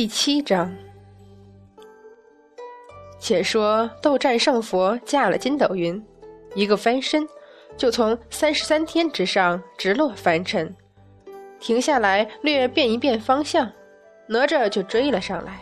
[0.00, 0.74] 第七章，
[3.18, 6.02] 且说斗战胜佛驾了筋斗云，
[6.54, 7.28] 一个翻身，
[7.76, 10.74] 就从三十三天之上直落凡尘，
[11.58, 13.70] 停下来略变一变方向，
[14.26, 15.60] 哪吒就追了上来。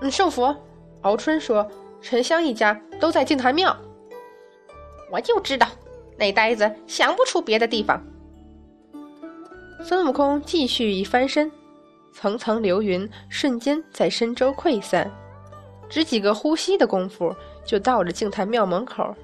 [0.00, 0.56] 嗯，圣佛，
[1.02, 1.68] 敖春说，
[2.00, 3.76] 沉香一家都在净坛庙。
[5.10, 5.66] 我就知道，
[6.16, 8.00] 那呆子想不出别的地方。
[9.82, 11.50] 孙悟空继续一翻身。
[12.12, 15.10] 层层流云瞬间在身周溃散，
[15.88, 19.14] 只几个呼吸的功夫，就到了净坛庙门口。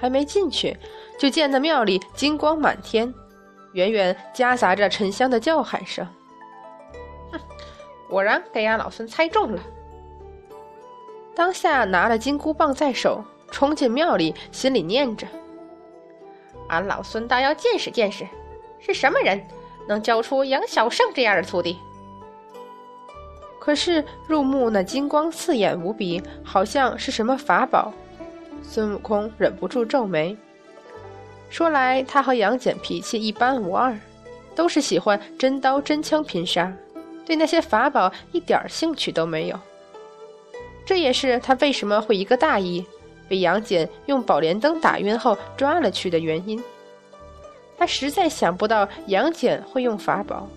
[0.00, 0.76] 还没进去，
[1.18, 3.12] 就见那庙里金光满天，
[3.74, 6.06] 远远夹杂着沉香的叫喊声。
[7.30, 7.38] 哼，
[8.08, 9.60] 果然给俺老孙猜中了。
[11.34, 15.26] 当下拿了金箍棒在手，冲进庙里，心里念着
[16.68, 18.26] ：“俺老孙倒要见识见识，
[18.78, 19.40] 是什么人
[19.86, 21.78] 能教出杨小胜这样的徒弟。”
[23.60, 27.92] 可是入目那金光刺眼无比，好像是什么法宝。
[28.62, 30.36] 孙悟空忍不住皱眉。
[31.50, 33.96] 说来他和杨戬脾气一般无二，
[34.54, 36.72] 都是喜欢真刀真枪拼杀，
[37.26, 39.58] 对那些法宝一点兴趣都没有。
[40.86, 42.84] 这也是他为什么会一个大意，
[43.28, 46.62] 被杨戬用宝莲灯打晕后抓了去的原因。
[47.76, 50.48] 他实在想不到杨戬会用法宝。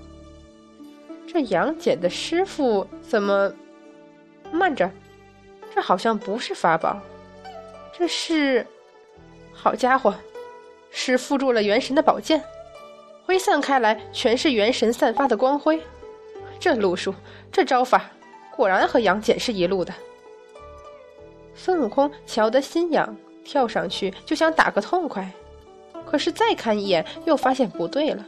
[1.33, 3.51] 这杨戬的师傅怎么？
[4.51, 4.87] 慢着，
[5.73, 7.01] 这好像不是法宝，
[7.97, 8.63] 这是……
[9.51, 10.13] 好家伙，
[10.91, 12.39] 是附住了元神的宝剑，
[13.25, 15.81] 挥散开来全是元神散发的光辉。
[16.59, 17.15] 这路数，
[17.51, 18.11] 这招法，
[18.55, 19.91] 果然和杨戬是一路的。
[21.55, 25.27] 孙悟空瞧得心痒，跳上去就想打个痛快，
[26.05, 28.23] 可是再看一眼，又发现不对了。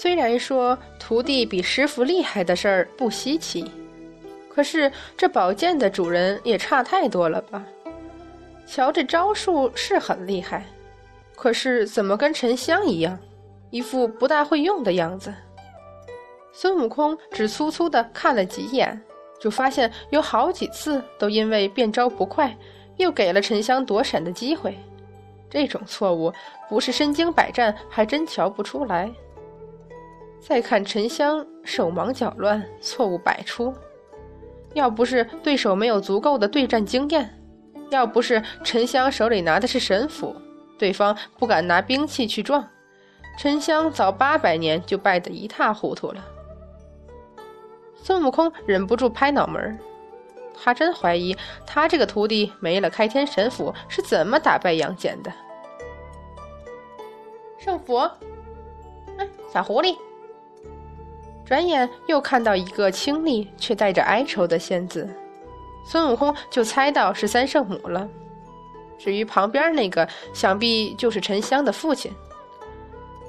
[0.00, 3.68] 虽然说徒弟比师傅厉害的事儿不稀奇，
[4.48, 7.64] 可是这宝剑的主人也差太多了吧？
[8.64, 10.64] 瞧这招数是很厉害，
[11.34, 13.18] 可是怎么跟沉香一样，
[13.70, 15.34] 一副不大会用的样子？
[16.52, 19.02] 孙悟空只粗粗的看了几眼，
[19.40, 22.56] 就发现有好几次都因为变招不快，
[22.98, 24.78] 又给了沉香躲闪的机会。
[25.50, 26.32] 这种错误
[26.68, 29.10] 不是身经百战，还真瞧不出来。
[30.40, 33.74] 再看沉香手忙脚乱，错误百出。
[34.74, 37.38] 要不是对手没有足够的对战经验，
[37.90, 40.36] 要不是沉香手里拿的是神斧，
[40.78, 42.66] 对方不敢拿兵器去撞，
[43.38, 46.24] 沉香早八百年就败得一塌糊涂了。
[47.96, 49.76] 孙悟空忍不住拍脑门儿
[50.60, 55.32] 他真怀疑他这个徒弟没了开天神斧是怎么打败杨戬的。
[57.58, 58.10] 圣佛，
[59.18, 59.96] 哎，小狐狸。
[61.48, 65.08] 转眼又看到一个清丽却带着哀愁的仙子，
[65.86, 68.06] 孙悟空就猜到是三圣母了。
[68.98, 72.12] 至于旁边那个，想必就是沉香的父亲。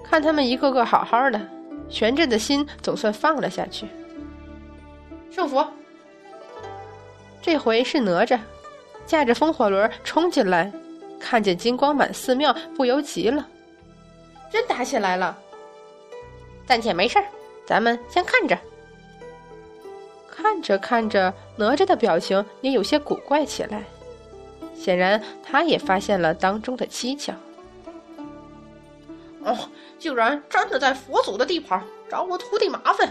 [0.03, 1.40] 看他们一个个好好的，
[1.88, 3.88] 玄振的心总算放了下去。
[5.31, 5.66] 圣佛，
[7.41, 8.38] 这回是哪吒，
[9.06, 10.69] 驾着风火轮冲进来，
[11.22, 13.47] 看见金光满寺庙，不由急了。
[14.51, 15.38] 真打起来了？
[16.66, 17.18] 暂且没事。
[17.69, 18.57] 咱们先看着，
[20.28, 23.84] 看着看着，哪吒的表情也有些古怪起来。
[24.75, 27.35] 显然，他也发现了当中的蹊跷。
[29.44, 29.56] 哦，
[30.00, 33.07] 竟然真的在佛祖的地盘找我徒弟麻烦！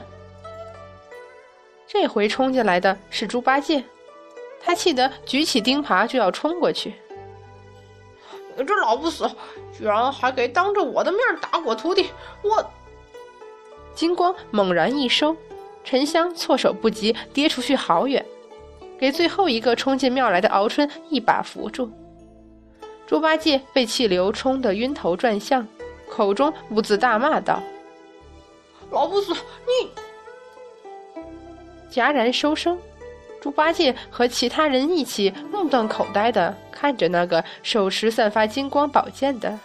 [1.87, 3.85] 这回冲进来的是猪八戒，
[4.61, 6.95] 他气得举起钉耙就要冲过去。
[8.57, 9.31] 你这老不死，
[9.73, 12.11] 居然还给当着我的面打我徒弟！
[12.43, 12.73] 我。
[13.99, 15.37] 金光猛然一收，
[15.83, 18.25] 沉香措手不及，跌出去好远，
[18.97, 21.91] 给最后一个冲进庙来的敖春一把扶住。
[23.09, 25.67] 猪八戒被气流冲得晕头转向，
[26.09, 27.61] 口中兀自大骂道
[28.93, 29.33] ：“老不死，
[29.67, 29.91] 你！”
[31.91, 32.79] 戛然收声，
[33.41, 39.59] 猪八戒和其他人一起目瞪口呆地看着那个手持散发金光宝剑的，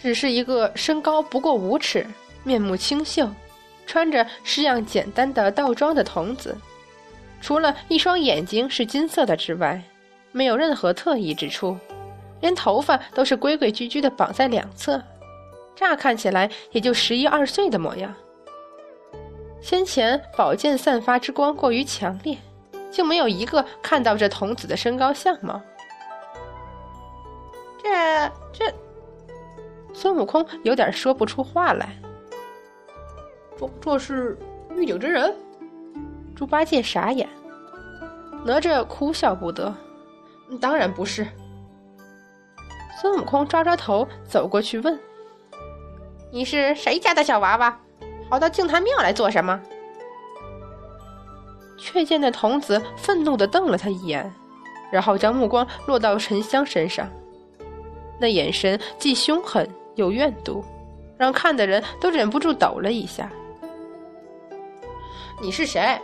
[0.00, 2.04] 只是一个身高不过五尺。
[2.44, 3.28] 面目清秀，
[3.86, 6.56] 穿着式样简单的道装的童子，
[7.40, 9.82] 除了一双眼睛是金色的之外，
[10.30, 11.76] 没有任何特异之处，
[12.40, 15.02] 连头发都是规规矩矩的绑在两侧，
[15.74, 18.14] 乍看起来也就十一二岁的模样。
[19.60, 22.36] 先前宝剑散发之光过于强烈，
[22.92, 25.60] 就没有一个看到这童子的身高相貌。
[27.82, 27.88] 这
[28.52, 28.74] 这，
[29.94, 31.96] 孙悟空有点说不出话来。
[33.80, 34.38] 这是
[34.74, 35.34] 预警之人？
[36.34, 37.28] 猪八戒傻眼，
[38.44, 39.72] 哪吒哭笑不得。
[40.60, 41.26] 当然不是。
[43.00, 44.98] 孙悟空抓抓头，走过去问
[46.32, 47.78] ：“你是谁家的小娃娃？
[48.28, 49.60] 跑到净坛庙来做什么？”
[51.76, 54.32] 却见那童子愤怒的瞪了他一眼，
[54.90, 57.08] 然后将目光落到沉香身上，
[58.18, 60.64] 那眼神既凶狠又怨毒，
[61.18, 63.30] 让看的人都忍不住抖了一下。
[65.44, 66.00] 你是谁？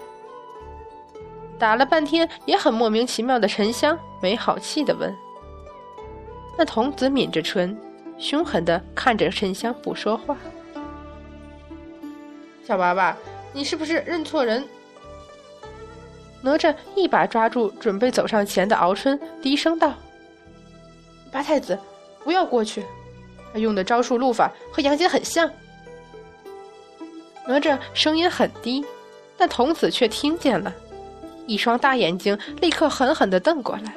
[1.58, 5.16] 打了半天也很莫名其妙的沉香没好气的问。
[6.58, 7.75] 那童子抿着唇，
[8.19, 10.37] 凶狠的看着沉香不说话。
[12.62, 13.16] 小娃娃，
[13.54, 14.62] 你是不是认错人？
[16.42, 19.94] 哪吒一把抓住准备走上前的敖春，低声道
[21.32, 21.78] ：“八太子，
[22.25, 22.84] 不要过去，
[23.54, 25.50] 他用的招数路法和杨戬很像。”
[27.48, 28.84] 哪吒声音很低，
[29.40, 30.70] 但童子却听见了，
[31.46, 33.94] 一双大眼睛立刻狠狠的瞪过来。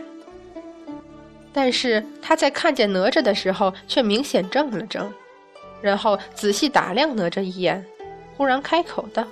[1.51, 5.11] 但是他在看见哪吒的时候，却明显怔了怔，
[5.81, 7.85] 然后仔细打量哪吒一眼，
[8.37, 9.27] 忽然开口道。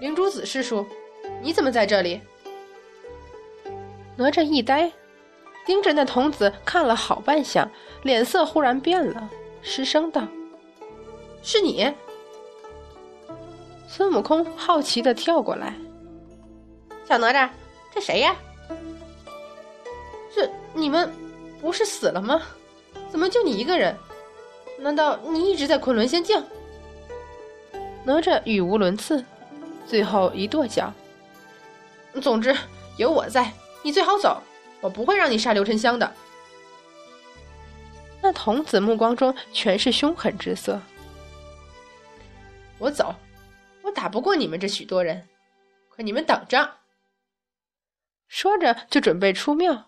[0.00, 0.84] 灵珠子师叔，
[1.40, 2.20] 你怎么在这里？
[4.16, 4.90] 哪吒一呆，
[5.64, 7.68] 盯着那童子看了好半晌，
[8.02, 9.30] 脸色忽然变了，
[9.62, 10.26] 失声道
[11.40, 11.94] ：“是你？”
[13.88, 15.74] 孙悟空好奇的跳过来
[17.08, 17.48] ：“小哪吒，
[17.94, 18.36] 这谁呀？
[20.34, 21.10] 这你们
[21.60, 22.42] 不是死了吗？
[23.10, 23.96] 怎么就你一个人？
[24.78, 26.44] 难道你一直在昆仑仙境？”
[28.04, 29.24] 哪吒语无伦次。
[29.86, 30.92] 最后一跺脚。
[32.20, 32.54] 总之
[32.96, 33.52] 有我在，
[33.82, 34.42] 你最好走，
[34.80, 36.12] 我不会让你杀刘沉香的。
[38.20, 40.80] 那童子目光中全是凶狠之色。
[42.78, 43.14] 我走，
[43.86, 45.28] 我打不过你们这许多人，
[45.90, 46.78] 可你们等着。
[48.28, 49.86] 说着就准备出庙，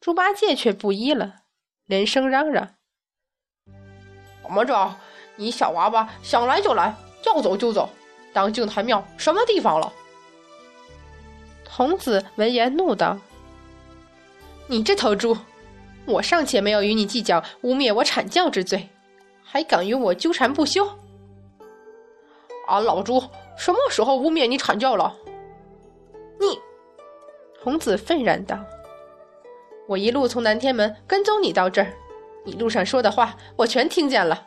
[0.00, 1.42] 猪八戒却不依了，
[1.84, 2.76] 连声嚷嚷
[4.42, 4.96] ：“怎么着？
[5.36, 6.94] 你小娃娃想来就来，
[7.24, 7.90] 要走就走。”
[8.32, 9.92] 当净坛庙什么地方了？
[11.64, 13.18] 童子闻言怒道
[14.68, 15.36] ：“你这头猪，
[16.06, 18.88] 我尚且没有与你计较污蔑我阐教之罪，
[19.42, 20.97] 还敢与我纠缠不休？
[22.68, 23.22] 俺老猪
[23.56, 25.14] 什么时候污蔑你阐教了？
[26.38, 26.58] 你！”
[27.60, 28.58] 童子愤然道
[29.88, 31.92] ：“我一路从南天门跟踪你到这儿，
[32.44, 34.44] 你路上说的话我全听见了。”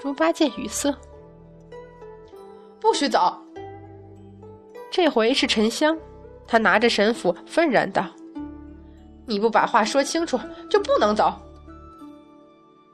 [0.00, 0.94] 猪八戒语塞。
[2.80, 3.36] 不许走！
[4.90, 5.98] 这回是沉香，
[6.46, 8.06] 他拿着神斧，愤然道
[9.26, 10.38] ：“你不把话说清楚，
[10.70, 11.32] 就不能走。”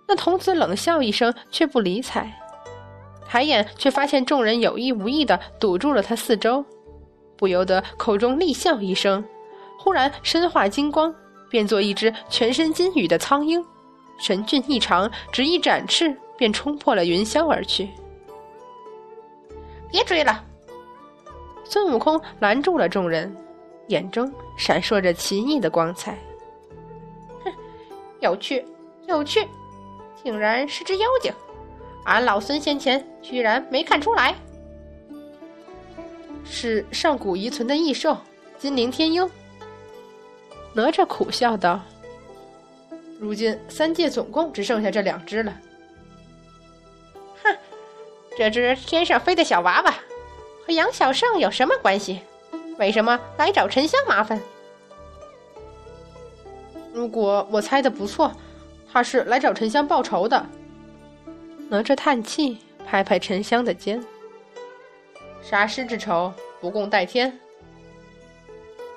[0.09, 2.33] 那童子冷笑一声，却不理睬，
[3.35, 6.65] 抬眼却发现众人有意无意的堵住了他四周，
[7.37, 9.25] 不由得口中厉笑一声，
[9.77, 11.13] 忽然身化金光，
[11.51, 13.61] 变作一只全身金羽的苍鹰，
[14.19, 17.91] 神俊异常，只一展翅，便冲破了云霄而去。
[19.91, 20.41] 别追了！
[21.65, 23.37] 孙悟空拦住了众人，
[23.89, 26.17] 眼中闪烁着奇异的光彩。
[27.43, 27.53] 哼，
[28.21, 28.65] 有趣，
[29.09, 29.45] 有趣，
[30.23, 31.33] 竟然是只妖精！
[32.05, 34.35] 俺老孙先前居然没看出来，
[36.45, 38.17] 是上古遗存的异兽——
[38.59, 39.29] 金灵天鹰。
[40.75, 41.81] 哪吒苦笑道
[43.19, 45.55] ：“如今三界总共只剩下这两只了。”
[47.43, 47.57] 哼
[48.37, 49.95] 这只天上飞的小娃娃
[50.67, 52.21] 和杨小胜有什么关系？
[52.79, 54.41] 为什么来找沉香麻烦？
[56.93, 58.33] 如果我猜的不错，
[58.93, 60.45] 他是来找沉香报仇的。
[61.69, 64.03] 哪吒叹气，拍拍沉香的肩
[65.43, 67.39] ：“杀师之仇，不共戴天。”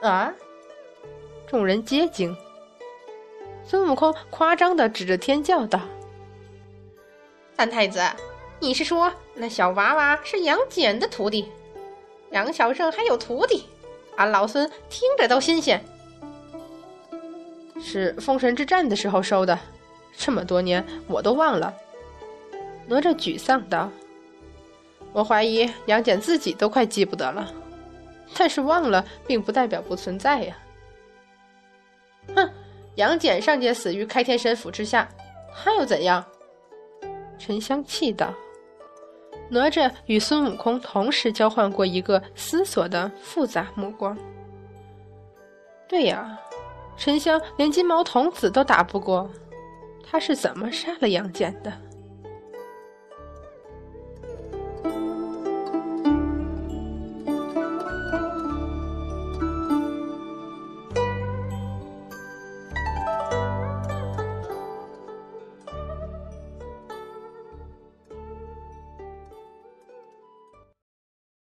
[0.01, 0.33] 啊！
[1.47, 2.35] 众人皆惊。
[3.65, 5.79] 孙悟空夸张的指着天叫道
[7.57, 8.01] ：“三太子！”
[8.59, 11.49] 你是说那小娃娃是杨戬的徒弟？
[12.31, 13.65] 杨小胜还有徒弟？
[14.15, 15.83] 俺老孙听着都新鲜。
[17.79, 19.57] 是封神之战的时候收的，
[20.17, 21.73] 这么多年我都忘了。
[22.87, 23.91] 哪吒沮丧道
[25.11, 27.51] ：“我怀疑杨戬自己都快记不得了，
[28.37, 30.57] 但是忘了并不代表不存在呀。”
[32.33, 32.49] 哼，
[32.95, 35.07] 杨戬上届死于开天神斧之下，
[35.53, 36.25] 他又怎样？
[37.37, 38.33] 沉香气道。
[39.49, 44.17] 哪吒与孙悟空同时交换过一个思索的复杂目光。
[45.87, 46.37] 对呀，
[46.97, 49.29] 沉香连金毛童子都打不过，
[50.09, 51.71] 他是怎么杀了杨戬的？